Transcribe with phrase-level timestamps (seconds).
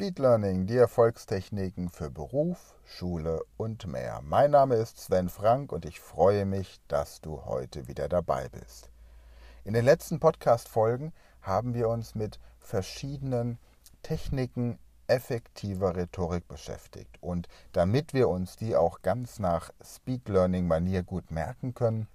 [0.00, 4.22] Speed Learning, die Erfolgstechniken für Beruf, Schule und mehr.
[4.24, 8.88] Mein Name ist Sven Frank und ich freue mich, dass du heute wieder dabei bist.
[9.62, 13.58] In den letzten Podcast-Folgen haben wir uns mit verschiedenen
[14.02, 17.18] Techniken effektiver Rhetorik beschäftigt.
[17.20, 22.08] Und damit wir uns die auch ganz nach Speed Learning Manier gut merken können,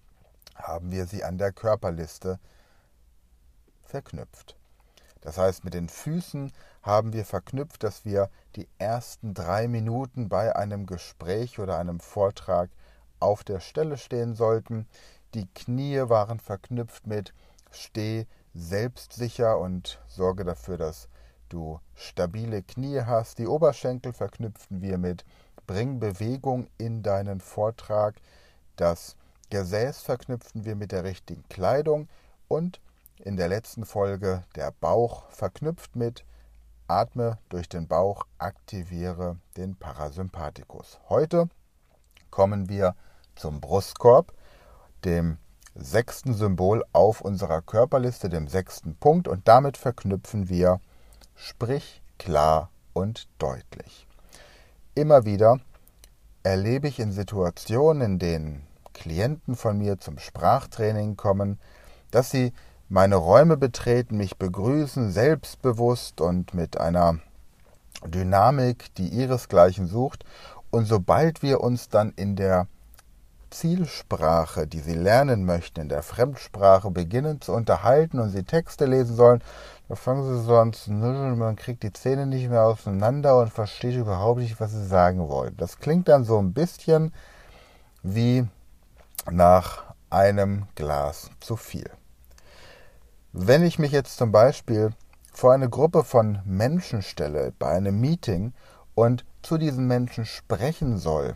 [0.55, 2.40] haben wir sie an der Körperliste
[3.84, 4.55] verknüpft.
[5.26, 6.52] Das heißt, mit den Füßen
[6.85, 12.70] haben wir verknüpft, dass wir die ersten drei Minuten bei einem Gespräch oder einem Vortrag
[13.20, 14.87] auf der Stelle stehen sollten.
[15.34, 17.34] Die Knie waren verknüpft mit
[17.71, 21.10] Steh selbstsicher und sorge dafür, dass
[21.49, 23.40] du stabile Knie hast.
[23.40, 25.26] Die Oberschenkel verknüpften wir mit
[25.65, 28.15] Bring Bewegung in deinen Vortrag.
[28.76, 29.15] Das
[29.49, 32.07] Gesäß verknüpften wir mit der richtigen Kleidung
[32.48, 32.79] und
[33.17, 36.23] in der letzten Folge der Bauch verknüpft mit
[36.88, 41.00] Atme durch den Bauch, aktiviere den Parasympathikus.
[41.10, 41.50] Heute
[42.30, 42.96] kommen wir
[43.36, 44.34] zum Brustkorb,
[45.04, 45.38] dem
[45.74, 50.80] sechsten Symbol auf unserer Körperliste, dem sechsten Punkt und damit verknüpfen wir
[51.36, 54.08] Sprich klar und deutlich.
[54.94, 55.60] Immer wieder
[56.44, 61.60] erlebe ich in Situationen, in denen Klienten von mir zum Sprachtraining kommen,
[62.12, 62.54] dass sie
[62.90, 67.19] meine Räume betreten, mich begrüßen, selbstbewusst und mit einer
[68.06, 70.24] Dynamik, die ihresgleichen sucht.
[70.69, 72.68] Und sobald wir uns dann in der
[73.50, 79.16] Zielsprache, die sie lernen möchten, in der Fremdsprache beginnen zu unterhalten und sie Texte lesen
[79.16, 79.41] sollen,
[79.88, 83.53] da fangen sie so an zu nuscheln, man kriegt die Zähne nicht mehr auseinander und
[83.53, 85.56] versteht überhaupt nicht, was sie sagen wollen.
[85.57, 87.13] Das klingt dann so ein bisschen
[88.03, 88.45] wie
[89.31, 91.90] nach einem Glas zu viel.
[93.38, 94.91] Wenn ich mich jetzt zum Beispiel
[95.34, 98.53] vor eine Gruppe von Menschen stelle bei einem Meeting
[98.94, 101.35] und zu diesen Menschen sprechen soll,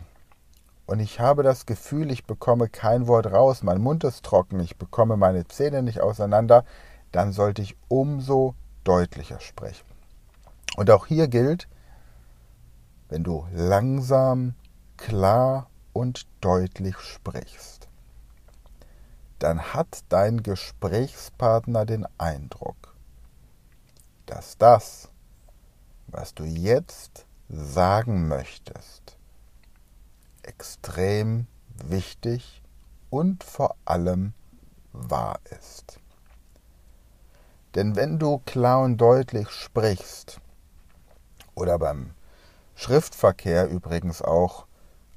[0.86, 4.78] und ich habe das Gefühl, ich bekomme kein Wort raus, mein Mund ist trocken, ich
[4.78, 6.64] bekomme meine Zähne nicht auseinander,
[7.12, 9.84] dann sollte ich umso deutlicher sprechen.
[10.78, 11.68] Und auch hier gilt,
[13.10, 14.54] wenn du langsam,
[14.96, 17.79] klar und deutlich sprichst,
[19.40, 22.94] dann hat dein Gesprächspartner den Eindruck,
[24.26, 25.08] dass das,
[26.06, 29.16] was du jetzt sagen möchtest,
[30.42, 32.62] extrem wichtig
[33.08, 34.34] und vor allem
[34.92, 35.98] wahr ist.
[37.74, 40.40] Denn wenn du klar und deutlich sprichst,
[41.54, 42.14] oder beim
[42.74, 44.66] Schriftverkehr übrigens auch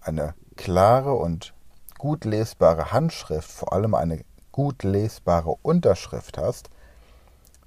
[0.01, 1.53] eine klare und
[2.03, 6.69] gut lesbare Handschrift, vor allem eine gut lesbare Unterschrift hast,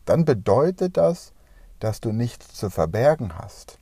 [0.05, 1.33] dann bedeutet das,
[1.81, 3.79] dass du nichts zu verbergen hast.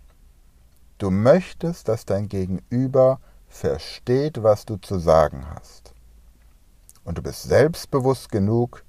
[0.98, 5.92] Du möchtest, dass dein Gegenüber versteht, was du zu sagen hast.
[7.02, 8.84] Und du bist selbstbewusst genug,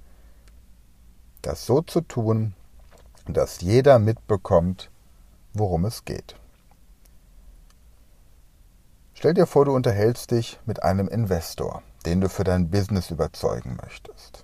[1.41, 2.53] das so zu tun,
[3.27, 4.91] dass jeder mitbekommt,
[5.55, 6.35] worum es geht.
[9.17, 13.79] Stell dir vor, du unterhältst dich mit einem Investor, den du für dein Business überzeugen
[13.81, 14.43] möchtest.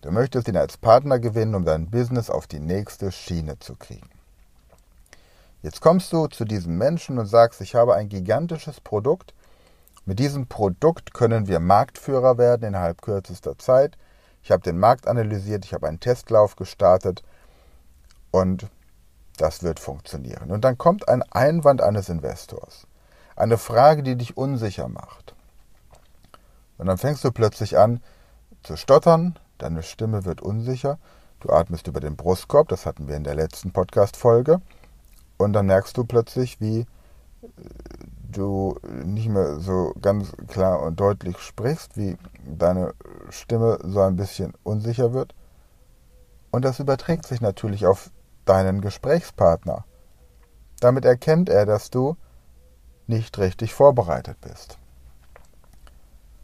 [0.00, 4.08] Du möchtest ihn als Partner gewinnen, um dein Business auf die nächste Schiene zu kriegen.
[5.60, 9.34] Jetzt kommst du zu diesem Menschen und sagst, ich habe ein gigantisches Produkt.
[10.06, 13.98] Mit diesem Produkt können wir Marktführer werden innerhalb kürzester Zeit.
[14.44, 17.24] Ich habe den Markt analysiert, ich habe einen Testlauf gestartet
[18.30, 18.68] und
[19.36, 20.52] das wird funktionieren.
[20.52, 22.87] Und dann kommt ein Einwand eines Investors.
[23.38, 25.36] Eine Frage, die dich unsicher macht.
[26.76, 28.00] Und dann fängst du plötzlich an
[28.64, 30.98] zu stottern, deine Stimme wird unsicher,
[31.38, 34.60] du atmest über den Brustkorb, das hatten wir in der letzten Podcast-Folge,
[35.36, 36.86] und dann merkst du plötzlich, wie äh,
[38.28, 42.92] du nicht mehr so ganz klar und deutlich sprichst, wie deine
[43.30, 45.36] Stimme so ein bisschen unsicher wird.
[46.50, 48.10] Und das überträgt sich natürlich auf
[48.46, 49.84] deinen Gesprächspartner.
[50.80, 52.16] Damit erkennt er, dass du
[53.08, 54.78] nicht richtig vorbereitet bist.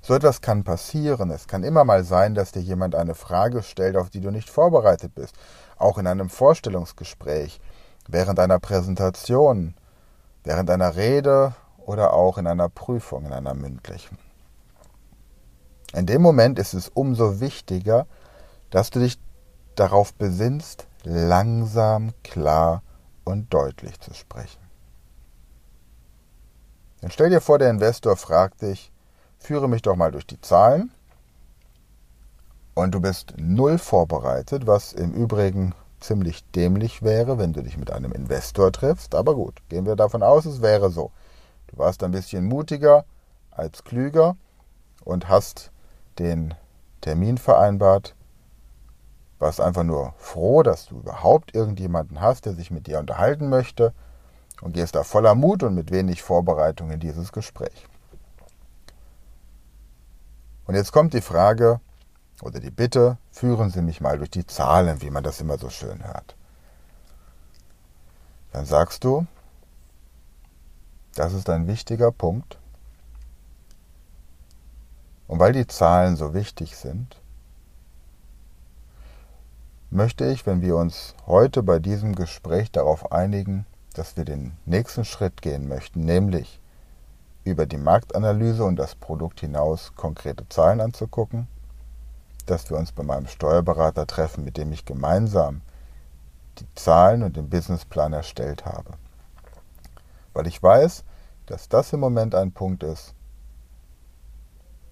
[0.01, 1.31] So etwas kann passieren.
[1.31, 4.51] Es kann immer mal sein, dass dir jemand eine Frage stellt, auf die du nicht
[4.51, 5.35] vorbereitet bist.
[5.79, 7.61] Auch in einem Vorstellungsgespräch,
[8.07, 9.75] während einer Präsentation,
[10.43, 14.19] während einer Rede oder auch in einer Prüfung, in einer mündlichen.
[15.95, 18.07] In dem Moment ist es umso wichtiger,
[18.71, 19.19] dass du dich
[19.75, 22.83] darauf besinnst, langsam, klar
[23.25, 24.64] und deutlich zu sprechen.
[27.05, 28.91] Dann stell dir vor, der Investor fragt dich,
[29.37, 30.91] führe mich doch mal durch die Zahlen.
[32.73, 37.91] Und du bist null vorbereitet, was im Übrigen ziemlich dämlich wäre, wenn du dich mit
[37.91, 39.15] einem Investor triffst.
[39.15, 41.11] Aber gut, gehen wir davon aus, es wäre so.
[41.67, 43.05] Du warst ein bisschen mutiger
[43.51, 44.39] als klüger
[45.05, 45.73] und hast
[46.19, 46.55] den
[47.03, 48.15] Termin vereinbart,
[49.39, 53.93] warst einfach nur froh, dass du überhaupt irgendjemanden hast, der sich mit dir unterhalten möchte
[54.61, 57.87] und gehst da voller Mut und mit wenig Vorbereitung in dieses Gespräch.
[60.67, 61.81] Und jetzt kommt die Frage
[62.43, 65.69] oder die Bitte, führen Sie mich mal durch die Zahlen, wie man das immer so
[65.71, 66.37] schön hört.
[68.53, 69.27] Dann sagst du,
[71.15, 72.59] das ist ein wichtiger Punkt.
[75.27, 77.21] Und weil die Zahlen so wichtig sind,
[79.91, 85.05] möchte ich, wenn wir uns heute bei diesem Gespräch darauf einigen, dass wir den nächsten
[85.05, 86.61] Schritt gehen möchten, nämlich
[87.44, 91.46] über die Marktanalyse und das Produkt hinaus konkrete Zahlen anzugucken,
[92.46, 95.62] dass wir uns bei meinem Steuerberater treffen, mit dem ich gemeinsam
[96.58, 98.93] die Zahlen und den Businessplan erstellt habe.
[100.32, 101.05] Weil ich weiß,
[101.46, 103.14] dass das im Moment ein Punkt ist,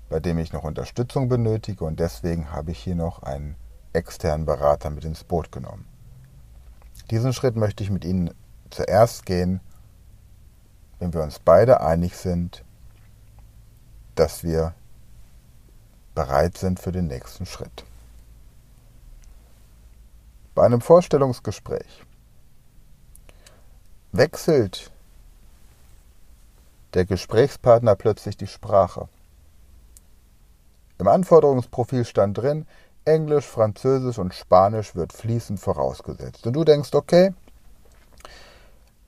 [0.08, 3.56] bei dem ich noch Unterstützung benötige und deswegen habe ich hier noch einen
[3.92, 5.86] externen Berater mit ins Boot genommen.
[7.10, 8.30] Diesen Schritt möchte ich mit Ihnen
[8.72, 9.60] zuerst gehen,
[10.98, 12.64] wenn wir uns beide einig sind,
[14.14, 14.74] dass wir
[16.14, 17.84] bereit sind für den nächsten Schritt.
[20.54, 22.04] Bei einem Vorstellungsgespräch
[24.12, 24.90] wechselt
[26.92, 29.08] der Gesprächspartner plötzlich die Sprache.
[30.98, 32.66] Im Anforderungsprofil stand drin,
[33.04, 36.46] Englisch, Französisch und Spanisch wird fließend vorausgesetzt.
[36.46, 37.32] Und du denkst, okay,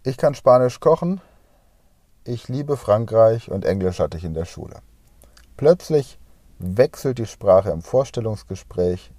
[0.05, 1.21] ich kann Spanisch kochen,
[2.25, 4.77] ich liebe Frankreich und Englisch hatte ich in der Schule.
[5.57, 6.19] Plötzlich
[6.59, 9.13] wechselt die Sprache im Vorstellungsgespräch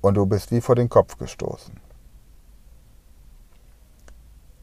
[0.00, 1.78] und du bist wie vor den Kopf gestoßen.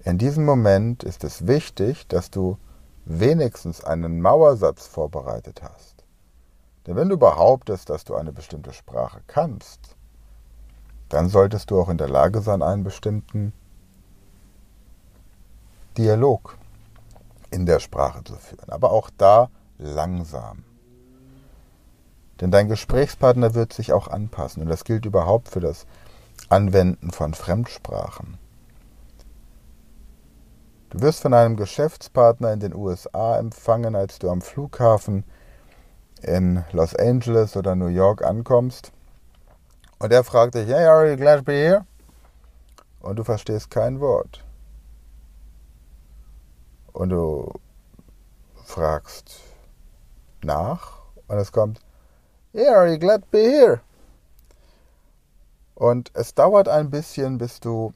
[0.03, 2.57] In diesem Moment ist es wichtig, dass du
[3.03, 6.05] wenigstens einen Mauersatz vorbereitet hast.
[6.85, 9.97] Denn wenn du behauptest, dass du eine bestimmte Sprache kannst,
[11.09, 13.51] dann solltest du auch in der Lage sein, einen bestimmten
[15.97, 16.57] Dialog
[17.51, 18.69] in der Sprache zu führen.
[18.69, 20.63] Aber auch da langsam.
[22.39, 24.61] Denn dein Gesprächspartner wird sich auch anpassen.
[24.61, 25.87] Und das gilt überhaupt für das
[26.49, 28.37] Anwenden von Fremdsprachen.
[30.89, 35.25] Du wirst von einem Geschäftspartner in den USA empfangen, als du am Flughafen
[36.21, 38.91] in Los Angeles oder New York ankommst.
[39.99, 41.85] Und er fragt dich, hey, are you glad to be here?
[43.01, 44.46] Und du verstehst kein Wort
[46.93, 47.51] und du
[48.65, 49.39] fragst
[50.43, 51.79] nach und es kommt,
[52.53, 53.81] Yeah, are you glad to be here?
[55.75, 57.93] Und es dauert ein bisschen, bis du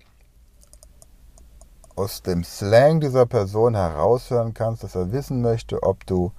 [1.95, 6.31] aus dem Slang dieser Person heraushören kannst, dass er wissen möchte, ob du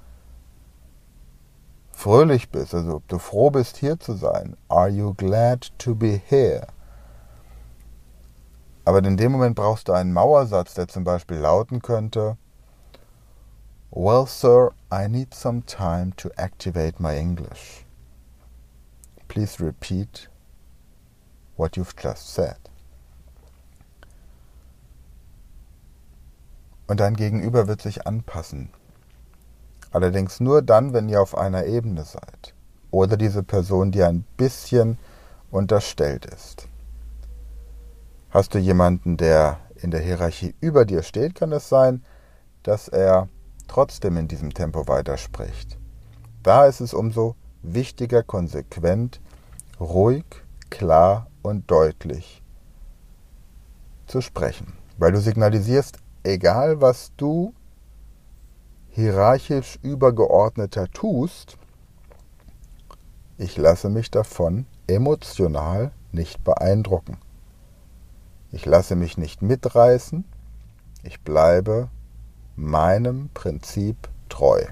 [1.93, 4.57] fröhlich bist, also ob du froh bist, hier zu sein.
[4.69, 6.67] Are you glad to be here?
[8.85, 12.37] Aber in dem Moment brauchst du einen Mauersatz, der zum Beispiel lauten könnte,
[13.95, 17.85] Well, sir, I need some time to activate my English.
[19.29, 20.29] Please repeat
[21.57, 22.57] what you've just said.
[26.89, 28.71] Und dein Gegenüber wird sich anpassen.
[29.91, 32.55] Allerdings nur dann, wenn ihr auf einer Ebene seid.
[32.91, 34.97] Oder diese Person dir ein bisschen
[35.51, 36.67] unterstellt ist.
[38.31, 42.03] Hast du jemanden, der in der Hierarchie über dir steht, kann es sein,
[42.63, 43.29] dass er
[43.69, 45.79] trotzdem in diesem Tempo weiterspricht.
[46.43, 49.21] Da ist es umso wichtiger, konsequent,
[49.79, 50.25] ruhig,
[50.71, 52.43] klar und deutlich
[54.07, 57.55] zu sprechen, weil du signalisierst, egal was du
[58.91, 61.57] hierarchisch übergeordneter tust,
[63.39, 67.17] ich lasse mich davon emotional nicht beeindrucken.
[68.51, 70.25] Ich lasse mich nicht mitreißen,
[71.03, 71.89] ich bleibe
[72.57, 74.65] meinem Prinzip treu.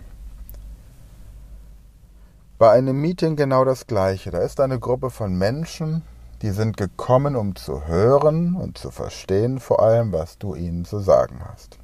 [2.59, 4.31] Bei einem Meeting genau das Gleiche.
[4.31, 6.03] Da ist eine Gruppe von Menschen,
[6.43, 10.99] die sind gekommen, um zu hören und zu verstehen, vor allem, was du ihnen zu
[10.99, 11.79] sagen hast.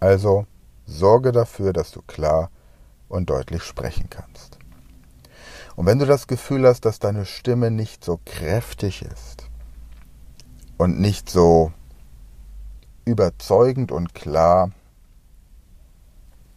[0.00, 0.46] Also
[0.84, 2.50] sorge dafür, dass du klar
[3.08, 4.58] und deutlich sprechen kannst.
[5.76, 9.48] Und wenn du das Gefühl hast, dass deine Stimme nicht so kräftig ist
[10.76, 11.72] und nicht so
[13.04, 14.70] überzeugend und klar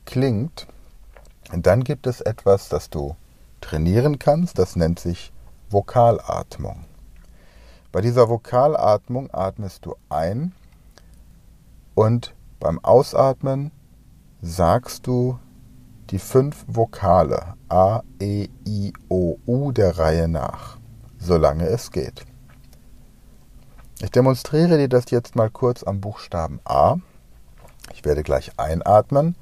[0.05, 0.67] klingt,
[1.51, 3.15] dann gibt es etwas, das du
[3.61, 5.31] trainieren kannst, das nennt sich
[5.69, 6.85] Vokalatmung.
[7.91, 10.53] Bei dieser Vokalatmung atmest du ein
[11.95, 13.71] und beim Ausatmen
[14.41, 15.39] sagst du
[16.11, 20.77] die fünf Vokale A, E, I, O, U der Reihe nach,
[21.17, 22.25] solange es geht.
[24.01, 26.97] Ich demonstriere dir das jetzt mal kurz am Buchstaben A.
[27.93, 29.35] Ich werde gleich einatmen,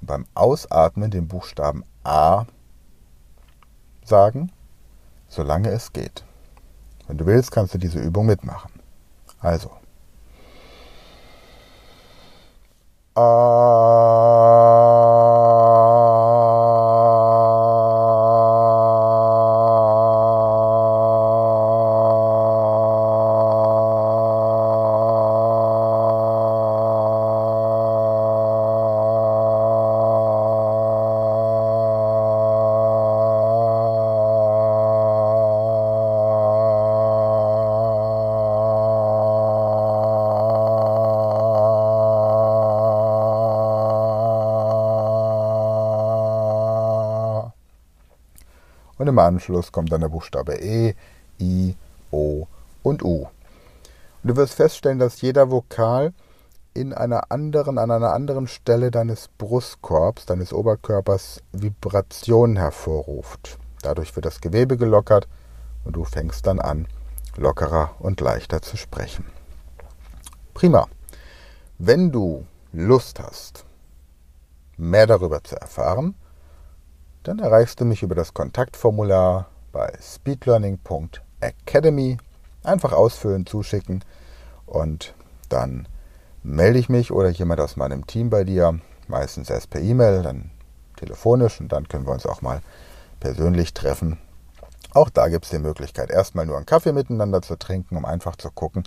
[0.00, 2.46] beim Ausatmen den Buchstaben A
[4.02, 4.50] sagen,
[5.28, 6.24] solange es geht.
[7.06, 8.72] Wenn du willst, kannst du diese Übung mitmachen.
[9.40, 9.70] Also.
[13.14, 13.95] A
[49.06, 50.96] und im Anschluss kommt dann der Buchstabe E,
[51.40, 51.76] I,
[52.10, 52.46] O
[52.82, 53.28] und U.
[54.22, 56.12] Und du wirst feststellen, dass jeder Vokal
[56.74, 63.58] in einer anderen, an einer anderen Stelle deines Brustkorbs, deines Oberkörpers Vibrationen hervorruft.
[63.82, 65.28] Dadurch wird das Gewebe gelockert
[65.84, 66.88] und du fängst dann an,
[67.36, 69.24] lockerer und leichter zu sprechen.
[70.52, 70.88] Prima.
[71.78, 73.64] Wenn du Lust hast,
[74.76, 76.16] mehr darüber zu erfahren,
[77.26, 82.18] dann erreichst du mich über das Kontaktformular bei speedlearning.academy.
[82.62, 84.04] Einfach ausfüllen, zuschicken
[84.64, 85.12] und
[85.48, 85.88] dann
[86.42, 88.78] melde ich mich oder jemand aus meinem Team bei dir,
[89.08, 90.52] meistens erst per E-Mail, dann
[90.96, 92.60] telefonisch und dann können wir uns auch mal
[93.18, 94.18] persönlich treffen.
[94.92, 98.36] Auch da gibt es die Möglichkeit, erstmal nur einen Kaffee miteinander zu trinken, um einfach
[98.36, 98.84] zu gucken,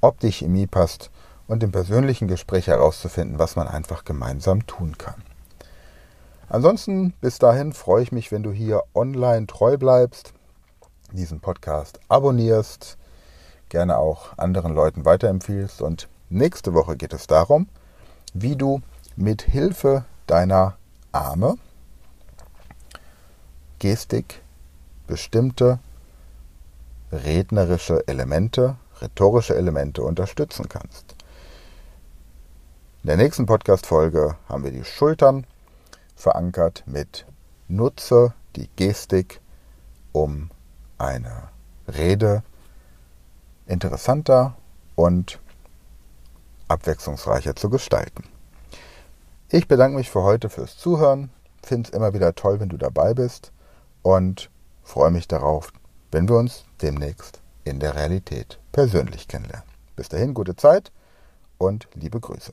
[0.00, 1.10] ob die Chemie passt
[1.46, 5.22] und im persönlichen Gespräch herauszufinden, was man einfach gemeinsam tun kann.
[6.50, 10.34] Ansonsten bis dahin freue ich mich, wenn du hier online treu bleibst,
[11.12, 12.98] diesen Podcast abonnierst,
[13.68, 15.80] gerne auch anderen Leuten weiterempfiehlst.
[15.80, 17.68] Und nächste Woche geht es darum,
[18.34, 18.82] wie du
[19.14, 20.76] mit Hilfe deiner
[21.12, 21.54] Arme,
[23.78, 24.42] Gestik,
[25.06, 25.78] bestimmte
[27.12, 31.14] rednerische Elemente, rhetorische Elemente unterstützen kannst.
[33.04, 35.46] In der nächsten Podcast-Folge haben wir die Schultern
[36.20, 37.26] verankert mit
[37.68, 39.40] Nutze die Gestik,
[40.12, 40.50] um
[40.98, 41.48] eine
[41.88, 42.42] Rede
[43.66, 44.56] interessanter
[44.96, 45.40] und
[46.68, 48.24] abwechslungsreicher zu gestalten.
[49.48, 51.30] Ich bedanke mich für heute fürs Zuhören,
[51.62, 53.52] finde es immer wieder toll, wenn du dabei bist
[54.02, 54.50] und
[54.82, 55.72] freue mich darauf,
[56.12, 59.68] wenn wir uns demnächst in der Realität persönlich kennenlernen.
[59.96, 60.92] Bis dahin gute Zeit
[61.58, 62.52] und liebe Grüße.